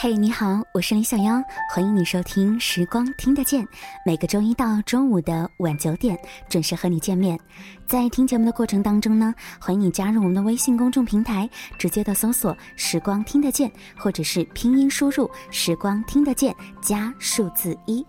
[0.00, 3.64] 嘿，你好，我是林小妖，欢迎你收听《时光听得见》，
[4.06, 6.16] 每个周一到周五的晚九点
[6.48, 7.36] 准时和你见面。
[7.84, 11.50] 在听节目的过程当中呢，欢迎你加入我们的微信公众平台，
[11.80, 13.68] 直接的搜索“时光听得见”
[13.98, 18.06] 或者是拼音输入“时光听得见”加数字一。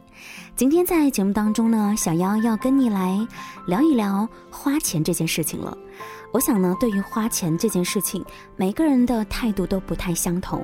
[0.56, 3.18] 今天在节目当中呢，小妖要跟你来
[3.66, 5.76] 聊一聊花钱这件事情了。
[6.32, 8.24] 我想呢，对于花钱这件事情，
[8.56, 10.64] 每个人的态度都不太相同。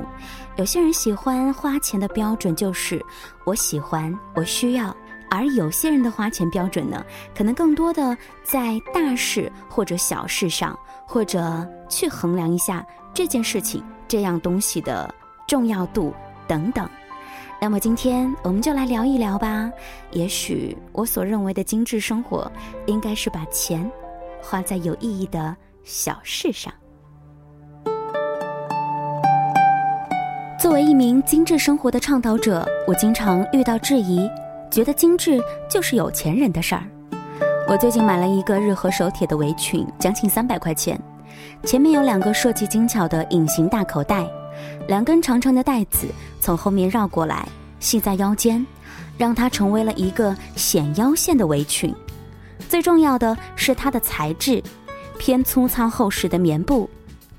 [0.58, 3.04] 有些人喜欢花钱的标准就是
[3.46, 4.96] 我喜欢，我需要；
[5.30, 7.04] 而有些人的花钱标准呢，
[7.36, 15.14] 可能更多的在大事或者小事上，或者去衡量一下这件事情、这样东西的
[15.48, 16.14] 重要度
[16.48, 16.88] 等等。
[17.60, 19.72] 那么今天我们就来聊一聊吧。
[20.12, 22.52] 也许我所认为的精致生活，
[22.86, 23.92] 应该是把钱。
[24.46, 26.72] 花在有意义的小事上。
[30.60, 34.30] 作为一名精致生活的倡导者，我经常遇到质疑，
[34.70, 36.84] 觉得精致就是有钱人的事儿。
[37.68, 41.00] 我最近买了一个日和手铁的围裙，将近三百块钱，
[41.64, 44.26] 前面有两个设计精巧的隐形大口袋，
[44.88, 46.08] 两根长长的带子
[46.40, 47.48] 从后面绕过来，
[47.80, 48.66] 系在腰间，
[49.18, 51.94] 让它成为了一个显腰线的围裙。
[52.68, 54.62] 最重要的是它的材质，
[55.18, 56.90] 偏粗糙厚实的棉布，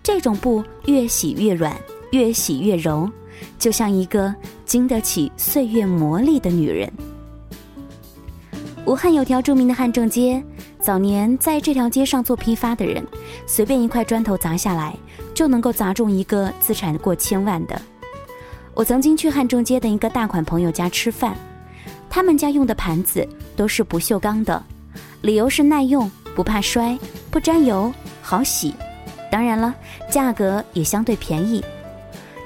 [0.02, 1.76] 这种布越洗越软，
[2.12, 3.10] 越洗越柔，
[3.58, 6.90] 就像一个经得起岁月磨砺的女人。
[8.86, 10.42] 武汉有条著名的汉正街，
[10.80, 13.04] 早年在这条街上做批发的人，
[13.46, 14.96] 随便一块砖头砸下来，
[15.34, 17.80] 就能够砸中一个资产过千万的。
[18.74, 21.36] 我曾经去汉正街的一个大款朋友家吃饭，
[22.08, 24.62] 他们家用的盘子都是不锈钢的。
[25.26, 26.96] 理由是耐用、不怕摔、
[27.32, 28.72] 不沾油、好洗，
[29.28, 29.74] 当然了，
[30.08, 31.64] 价格也相对便宜。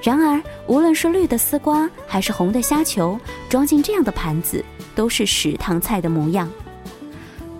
[0.01, 4.65] 然而，无论是绿的丝瓜还是红的虾球，装进这样的盘子
[4.95, 6.49] 都是食堂菜的模样。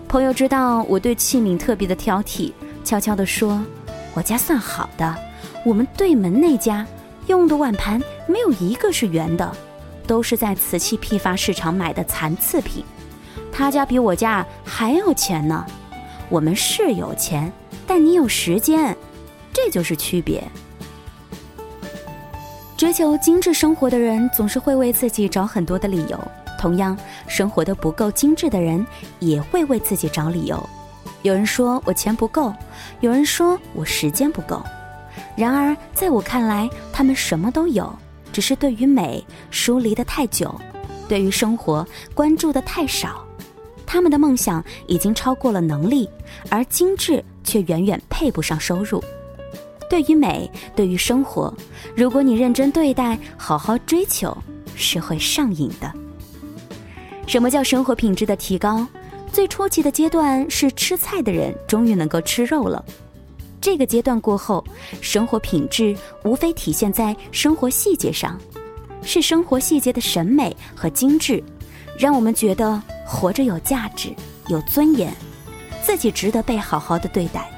[0.08, 3.64] 朋友知道我对器皿特别的挑剔，悄悄地说
[4.14, 5.16] ：“我家算好的，
[5.64, 6.84] 我们对门那家
[7.28, 9.56] 用的碗盘没有一个是圆的，
[10.04, 12.84] 都是在瓷器批发市场买的残次品。”
[13.52, 15.64] 他家比我家还有钱呢，
[16.30, 17.52] 我们是有钱，
[17.86, 18.96] 但你有时间，
[19.52, 20.42] 这就是区别。
[22.76, 26.18] 追求精致生活的人总是会为自己找很多的理由，
[26.58, 26.98] 同样，
[27.28, 28.84] 生活的不够精致的人
[29.20, 30.68] 也会为自己找理由。
[31.20, 32.52] 有人说我钱不够，
[33.00, 34.60] 有人说我时间不够，
[35.36, 37.94] 然而在我看来，他们什么都有，
[38.32, 40.52] 只是对于美疏离的太久，
[41.06, 43.24] 对于生活关注的太少。
[43.92, 46.08] 他们的梦想已经超过了能力，
[46.48, 49.04] 而精致却远远配不上收入。
[49.90, 51.52] 对于美，对于生活，
[51.94, 54.34] 如果你认真对待，好好追求，
[54.74, 55.92] 是会上瘾的。
[57.26, 58.86] 什么叫生活品质的提高？
[59.30, 62.82] 最初级的阶段是吃菜的人终于能够吃肉了。
[63.60, 64.64] 这个阶段过后，
[65.02, 68.40] 生活品质无非体现在生活细节上，
[69.02, 71.44] 是生活细节的审美和精致，
[71.98, 72.82] 让我们觉得。
[73.12, 74.14] 活着有价值，
[74.48, 75.12] 有尊严，
[75.82, 77.48] 自己值得被好好的对待。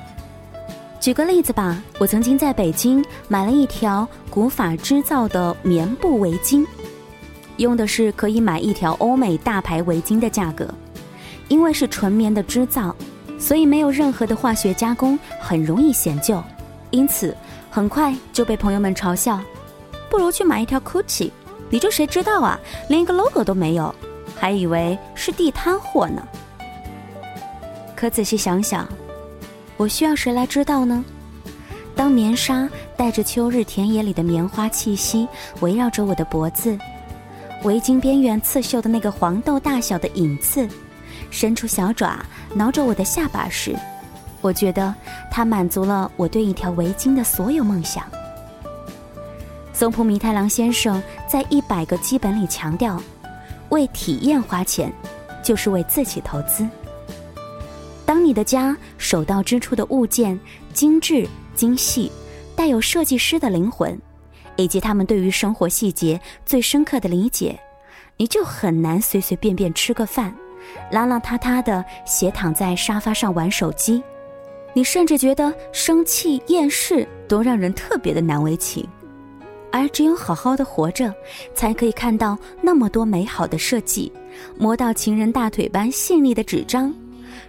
[1.00, 6.66] 举个例子吧，我曾经在北京买了一条古法织造的棉布围巾，
[7.58, 10.68] 用的是可以买一条欧美大牌围巾的价格。
[11.48, 12.96] 因为是纯棉的织造，
[13.38, 16.42] 所以没有任何的化学加工，很容易显旧，
[16.90, 17.36] 因此
[17.70, 19.38] 很快就被朋友们嘲笑：
[20.08, 21.30] 不如去买一条 GUCCI，
[21.68, 23.94] 你这谁知道啊，连一个 logo 都没有。
[24.44, 26.22] 还以为是地摊货呢，
[27.96, 28.86] 可仔细想想，
[29.78, 31.02] 我需要谁来知道呢？
[31.96, 35.26] 当棉纱带着秋日田野里的棉花气息
[35.60, 36.76] 围绕着我的脖子，
[37.62, 40.68] 围巾边缘刺绣的那个黄豆大小的影刺，
[41.30, 42.22] 伸出小爪
[42.52, 43.74] 挠着我的下巴时，
[44.42, 44.94] 我觉得
[45.30, 48.04] 它满足了我对一条围巾的所有梦想。
[49.72, 53.00] 松浦弥太郎先生在《一百个基本》里强调。
[53.74, 54.92] 为体验花钱，
[55.42, 56.64] 就是为自己投资。
[58.06, 60.38] 当你的家手到之处的物件
[60.72, 61.26] 精致
[61.56, 62.12] 精细，
[62.54, 64.00] 带有设计师的灵魂，
[64.54, 67.58] 以及他们对于生活细节最深刻的理解，
[68.16, 70.32] 你就很难随随便便吃个饭，
[70.92, 74.00] 邋邋遢遢的斜躺在沙发上玩手机。
[74.72, 78.88] 你甚至觉得生气厌世都让人特别的难为情。
[79.74, 81.12] 而只有好好的活着，
[81.52, 84.12] 才可以看到那么多美好的设计，
[84.56, 86.94] 摸到情人大腿般细腻的纸张。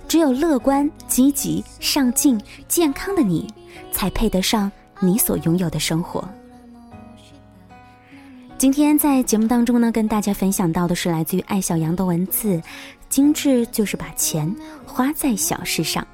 [0.07, 3.48] 只有乐观、积极、上进、健康的你，
[3.92, 6.27] 才配得上你所拥有的生活。
[8.57, 12.60] 今天在节目当中呢，跟大家分享到的是来自于艾小羊的文字：
[13.07, 14.51] 精致就是把钱
[14.83, 16.06] 花在小事上。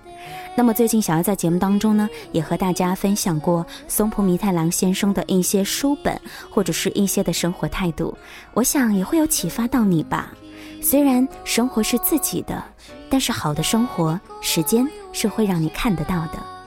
[0.53, 6.19] 那么最近小要在节目当中呢，也和大家分享过松浦弥太郎先生的一些书本
[6.49, 8.15] 或者是一些的生活态度，
[8.53, 10.33] 我想也会有启发到你吧。
[10.81, 12.63] 虽然生活是自己的，
[13.09, 16.60] 但是好的生活，时间是会让你看得到的。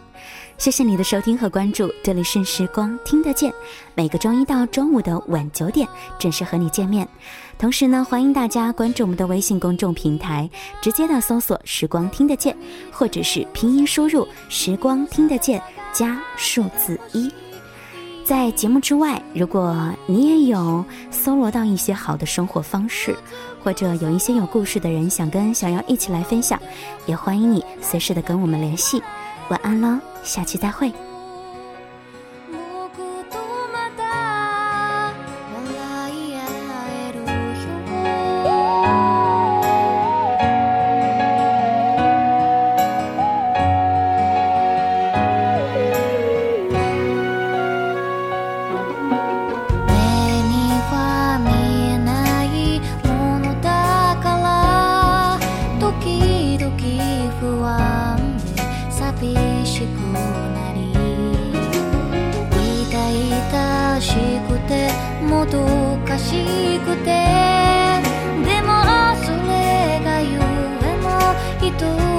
[0.56, 3.52] 谢谢你的收听和关注，这里是时光听得见，
[3.94, 5.86] 每个周一到周五的晚九点
[6.18, 7.06] 准时和你见面。
[7.58, 10.48] 同时呢，欢迎大家关注我们的微信公众平台，
[10.80, 12.56] 直接的搜索“时光听得见”，
[12.90, 15.60] 或者是拼音输入“时光听得见”
[15.92, 17.30] 加数字一。
[18.24, 19.76] 在节目之外，如果
[20.06, 23.14] 你也有搜罗到一些好的生活方式，
[23.62, 26.58] 或者有一些有故事的人想跟小妖一起来分享，
[27.06, 29.02] 也欢迎你随时的跟我们联系。
[29.48, 30.92] 晚安喽，下期再会。
[63.94, 64.12] らし
[64.48, 64.90] くて
[65.22, 65.64] もど
[66.04, 67.14] かしくて。
[68.44, 68.82] でも
[69.22, 70.40] それがゆ
[70.82, 71.06] えの
[71.60, 72.13] 人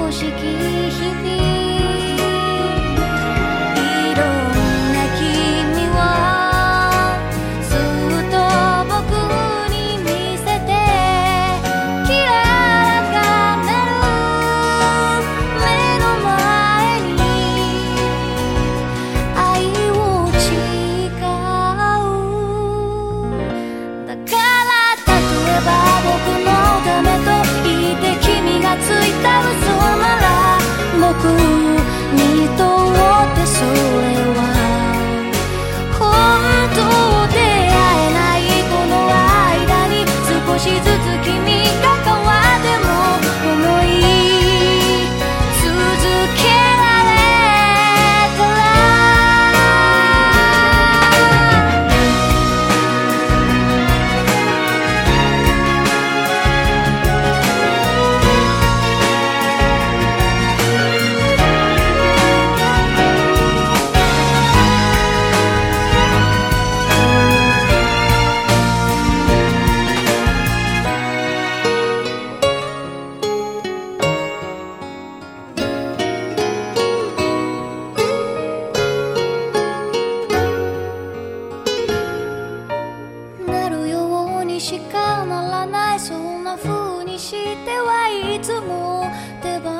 [87.26, 89.10] してはいつも
[89.42, 89.72] 手放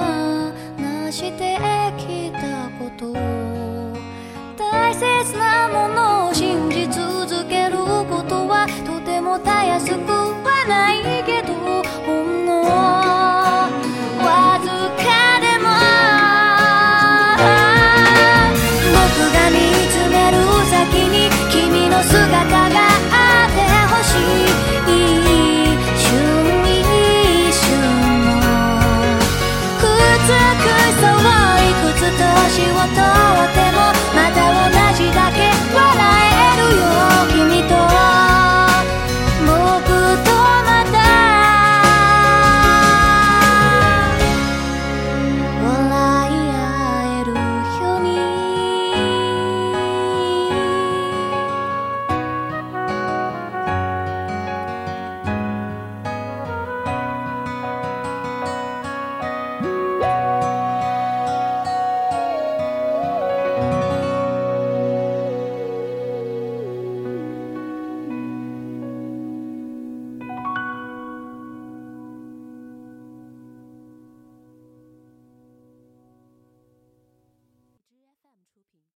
[1.12, 1.56] して
[1.96, 3.12] きたこと。
[4.56, 7.76] 大切なものを信じ続ける
[8.10, 10.15] ことはとてもたやすく
[32.56, 33.15] 希望的